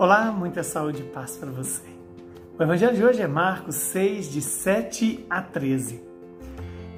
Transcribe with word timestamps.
Olá, 0.00 0.32
muita 0.32 0.62
saúde 0.62 1.02
e 1.02 1.04
paz 1.04 1.36
para 1.36 1.50
você. 1.50 1.82
O 2.58 2.62
evangelho 2.62 2.96
de 2.96 3.04
hoje 3.04 3.20
é 3.20 3.26
Marcos 3.26 3.74
6, 3.74 4.30
de 4.30 4.40
7 4.40 5.26
a 5.28 5.42
13. 5.42 6.02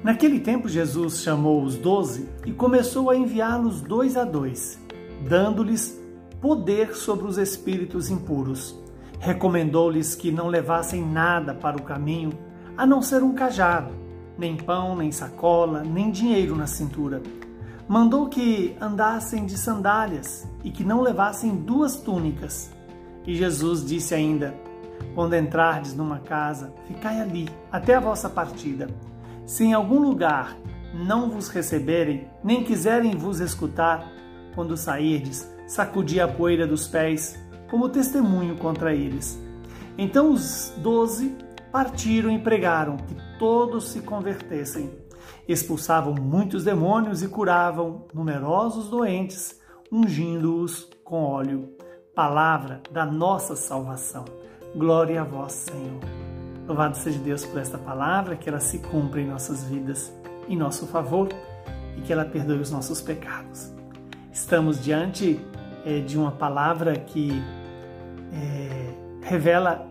Naquele 0.01 0.39
tempo, 0.39 0.69
Jesus 0.69 1.21
chamou 1.21 1.61
os 1.63 1.75
doze 1.75 2.29
e 2.45 2.53
começou 2.53 3.09
a 3.09 3.17
enviá-los 3.17 3.81
dois 3.81 4.15
a 4.15 4.23
dois, 4.23 4.79
dando-lhes 5.27 6.01
poder 6.39 6.95
sobre 6.95 7.27
os 7.27 7.37
espíritos 7.37 8.09
impuros. 8.09 8.81
Recomendou-lhes 9.19 10.15
que 10.15 10.31
não 10.31 10.47
levassem 10.47 11.05
nada 11.05 11.53
para 11.53 11.75
o 11.75 11.83
caminho, 11.83 12.31
a 12.77 12.85
não 12.85 13.01
ser 13.01 13.21
um 13.21 13.33
cajado, 13.33 13.93
nem 14.37 14.55
pão, 14.55 14.95
nem 14.95 15.11
sacola, 15.11 15.83
nem 15.83 16.09
dinheiro 16.09 16.55
na 16.55 16.67
cintura. 16.67 17.21
Mandou 17.85 18.29
que 18.29 18.77
andassem 18.79 19.45
de 19.45 19.57
sandálias 19.57 20.47
e 20.63 20.71
que 20.71 20.85
não 20.85 21.01
levassem 21.01 21.53
duas 21.53 21.97
túnicas 21.97 22.71
e 23.25 23.35
Jesus 23.35 23.85
disse 23.85 24.13
ainda: 24.13 24.53
Quando 25.15 25.35
entrardes 25.35 25.95
numa 25.95 26.19
casa, 26.19 26.73
ficai 26.87 27.21
ali 27.21 27.49
até 27.71 27.95
a 27.95 27.99
vossa 27.99 28.29
partida. 28.29 28.87
Se 29.45 29.63
em 29.63 29.73
algum 29.73 29.99
lugar 29.99 30.57
não 30.93 31.29
vos 31.29 31.49
receberem, 31.49 32.27
nem 32.43 32.63
quiserem 32.63 33.15
vos 33.15 33.39
escutar, 33.39 34.11
quando 34.53 34.77
sairdes, 34.77 35.51
sacudi 35.65 36.19
a 36.19 36.27
poeira 36.27 36.67
dos 36.67 36.87
pés, 36.87 37.39
como 37.69 37.89
testemunho 37.89 38.55
contra 38.57 38.93
eles. 38.93 39.41
Então 39.97 40.31
os 40.31 40.73
doze 40.77 41.35
partiram 41.71 42.31
e 42.31 42.37
pregaram 42.37 42.97
que 42.97 43.15
todos 43.39 43.89
se 43.89 44.01
convertessem. 44.01 44.91
Expulsavam 45.47 46.13
muitos 46.13 46.63
demônios 46.63 47.23
e 47.23 47.27
curavam 47.27 48.05
numerosos 48.13 48.89
doentes, 48.89 49.59
ungindo-os 49.91 50.89
com 51.03 51.23
óleo 51.23 51.75
palavra 52.15 52.79
da 52.91 53.05
nossa 53.05 53.55
salvação. 53.55 54.25
Glória 54.75 55.21
a 55.21 55.23
vós, 55.23 55.53
Senhor. 55.53 55.99
Louvado 56.67 56.95
seja 56.95 57.17
Deus 57.19 57.45
por 57.45 57.59
esta 57.59 57.77
palavra, 57.77 58.35
que 58.35 58.47
ela 58.47 58.59
se 58.59 58.79
cumpra 58.79 59.19
em 59.19 59.27
nossas 59.27 59.63
vidas, 59.63 60.13
em 60.47 60.55
nosso 60.55 60.85
favor 60.87 61.27
e 61.97 62.01
que 62.01 62.13
ela 62.13 62.23
perdoe 62.23 62.59
os 62.59 62.71
nossos 62.71 63.01
pecados. 63.01 63.71
Estamos 64.31 64.81
diante 64.81 65.39
é, 65.85 65.99
de 65.99 66.17
uma 66.17 66.31
palavra 66.31 66.95
que 66.95 67.31
é, 68.31 68.93
revela 69.21 69.87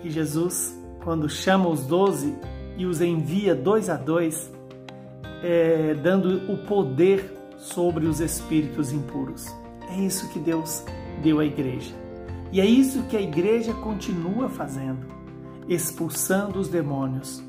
que 0.00 0.10
Jesus, 0.10 0.76
quando 1.02 1.28
chama 1.28 1.68
os 1.68 1.86
doze 1.86 2.36
e 2.76 2.84
os 2.86 3.00
envia 3.00 3.54
dois 3.54 3.88
a 3.88 3.96
dois, 3.96 4.52
é, 5.42 5.94
dando 5.94 6.52
o 6.52 6.58
poder 6.58 7.32
sobre 7.56 8.06
os 8.06 8.20
espíritos 8.20 8.92
impuros. 8.92 9.46
É 9.90 9.96
isso 10.00 10.28
que 10.30 10.38
Deus 10.38 10.84
deu 11.20 11.40
à 11.40 11.44
igreja. 11.44 11.94
E 12.52 12.60
é 12.60 12.66
isso 12.66 13.02
que 13.04 13.16
a 13.16 13.20
igreja 13.20 13.72
continua 13.72 14.48
fazendo, 14.48 15.06
expulsando 15.68 16.58
os 16.58 16.68
demônios, 16.68 17.42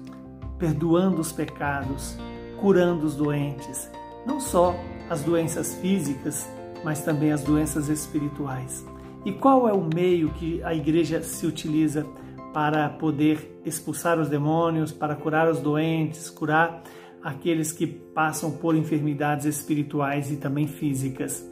perdoando 0.58 1.20
os 1.20 1.32
pecados, 1.32 2.18
curando 2.60 3.06
os 3.06 3.16
doentes, 3.16 3.90
não 4.26 4.40
só 4.40 4.74
as 5.10 5.22
doenças 5.22 5.76
físicas, 5.76 6.50
mas 6.84 7.02
também 7.02 7.32
as 7.32 7.44
doenças 7.44 7.90
espirituais. 7.90 8.86
E 9.26 9.32
qual 9.32 9.68
é 9.68 9.74
o 9.74 9.84
meio 9.94 10.30
que 10.30 10.64
a 10.64 10.74
igreja 10.74 11.22
se 11.22 11.46
utiliza 11.46 12.06
para 12.54 12.90
poder 12.90 13.62
expulsar 13.66 14.20
os 14.20 14.30
demônios, 14.30 14.92
para 14.92 15.16
curar 15.16 15.50
os 15.50 15.60
doentes, 15.60 16.30
curar 16.30 16.84
aqueles 17.22 17.72
que 17.72 17.88
passam 17.88 18.52
por 18.52 18.76
enfermidades 18.76 19.46
espirituais 19.46 20.32
e 20.32 20.38
também 20.38 20.68
físicas? 20.68 21.50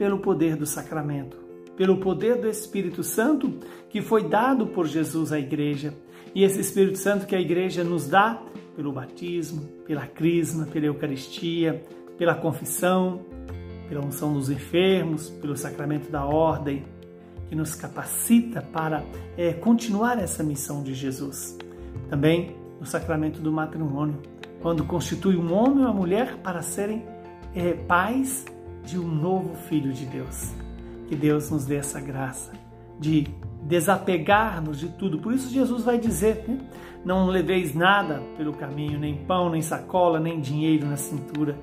Pelo 0.00 0.18
poder 0.18 0.56
do 0.56 0.64
sacramento, 0.64 1.36
pelo 1.76 1.98
poder 1.98 2.36
do 2.36 2.48
Espírito 2.48 3.04
Santo 3.04 3.52
que 3.90 4.00
foi 4.00 4.26
dado 4.26 4.66
por 4.68 4.86
Jesus 4.86 5.30
à 5.30 5.38
igreja. 5.38 5.92
E 6.34 6.42
esse 6.42 6.58
Espírito 6.58 6.96
Santo 6.96 7.26
que 7.26 7.36
a 7.36 7.40
igreja 7.40 7.84
nos 7.84 8.08
dá 8.08 8.40
pelo 8.74 8.92
batismo, 8.92 9.60
pela 9.84 10.06
crisma, 10.06 10.64
pela 10.64 10.86
Eucaristia, 10.86 11.84
pela 12.16 12.34
confissão, 12.34 13.26
pela 13.90 14.02
unção 14.02 14.32
dos 14.32 14.48
enfermos, 14.48 15.28
pelo 15.28 15.54
sacramento 15.54 16.10
da 16.10 16.24
ordem, 16.24 16.82
que 17.50 17.54
nos 17.54 17.74
capacita 17.74 18.62
para 18.62 19.04
é, 19.36 19.52
continuar 19.52 20.18
essa 20.18 20.42
missão 20.42 20.82
de 20.82 20.94
Jesus. 20.94 21.58
Também 22.08 22.56
no 22.80 22.86
sacramento 22.86 23.42
do 23.42 23.52
matrimônio, 23.52 24.16
quando 24.62 24.82
constitui 24.82 25.36
um 25.36 25.52
homem 25.52 25.80
e 25.80 25.84
uma 25.84 25.92
mulher 25.92 26.38
para 26.38 26.62
serem 26.62 27.04
é, 27.54 27.74
pais 27.74 28.46
de 28.84 28.98
um 28.98 29.06
novo 29.06 29.54
filho 29.54 29.92
de 29.92 30.06
Deus. 30.06 30.52
Que 31.08 31.16
Deus 31.16 31.50
nos 31.50 31.64
dê 31.64 31.76
essa 31.76 32.00
graça 32.00 32.52
de 32.98 33.26
desapegar-nos 33.62 34.78
de 34.78 34.88
tudo. 34.90 35.18
Por 35.18 35.32
isso 35.32 35.50
Jesus 35.50 35.84
vai 35.84 35.98
dizer: 35.98 36.44
né? 36.46 36.58
não 37.04 37.26
leveis 37.26 37.74
nada 37.74 38.22
pelo 38.36 38.52
caminho, 38.52 38.98
nem 38.98 39.16
pão, 39.24 39.50
nem 39.50 39.62
sacola, 39.62 40.20
nem 40.20 40.40
dinheiro 40.40 40.86
na 40.86 40.96
cintura. 40.96 41.58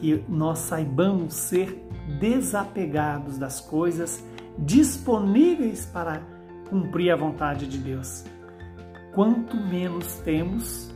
Que 0.00 0.22
nós 0.28 0.60
saibamos 0.60 1.34
ser 1.34 1.84
desapegados 2.20 3.36
das 3.36 3.60
coisas 3.60 4.24
disponíveis 4.56 5.84
para 5.86 6.22
cumprir 6.70 7.10
a 7.10 7.16
vontade 7.16 7.66
de 7.66 7.78
Deus. 7.78 8.24
Quanto 9.14 9.56
menos 9.56 10.14
temos, 10.16 10.94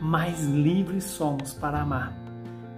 mais 0.00 0.44
livres 0.44 1.04
somos 1.04 1.52
para 1.54 1.80
amar. 1.80 2.23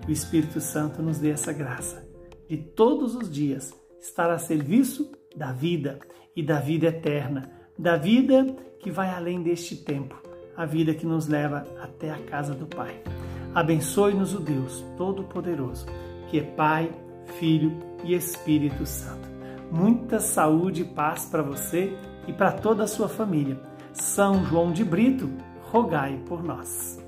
O 0.06 0.10
Espírito 0.10 0.60
Santo 0.60 1.02
nos 1.02 1.18
dê 1.18 1.30
essa 1.30 1.52
graça 1.52 2.06
de 2.48 2.56
todos 2.56 3.16
os 3.16 3.28
dias 3.28 3.74
estar 4.00 4.30
a 4.30 4.38
serviço 4.38 5.10
da 5.36 5.52
vida 5.52 5.98
e 6.34 6.42
da 6.42 6.60
vida 6.60 6.86
eterna, 6.86 7.50
da 7.76 7.96
vida 7.96 8.44
que 8.78 8.90
vai 8.90 9.10
além 9.10 9.42
deste 9.42 9.76
tempo, 9.76 10.14
a 10.56 10.64
vida 10.64 10.94
que 10.94 11.04
nos 11.04 11.26
leva 11.26 11.64
até 11.82 12.10
a 12.10 12.18
casa 12.18 12.54
do 12.54 12.66
Pai. 12.66 13.02
Abençoe-nos 13.52 14.34
o 14.34 14.38
Deus 14.38 14.84
Todo-Poderoso, 14.96 15.86
que 16.28 16.38
é 16.38 16.42
Pai, 16.42 16.90
Filho 17.38 17.76
e 18.04 18.14
Espírito 18.14 18.86
Santo. 18.86 19.28
Muita 19.72 20.20
saúde 20.20 20.82
e 20.82 20.84
paz 20.84 21.24
para 21.24 21.42
você 21.42 21.96
e 22.28 22.32
para 22.32 22.52
toda 22.52 22.84
a 22.84 22.86
sua 22.86 23.08
família. 23.08 23.60
São 23.92 24.44
João 24.44 24.72
de 24.72 24.84
Brito, 24.84 25.28
rogai 25.62 26.22
por 26.28 26.44
nós. 26.44 27.04